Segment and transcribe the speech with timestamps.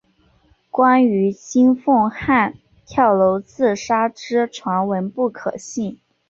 [0.71, 2.55] 关于金凤汉
[2.87, 5.99] 跳楼自杀之传闻不可信。